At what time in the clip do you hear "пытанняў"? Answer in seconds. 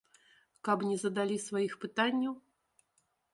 1.85-2.33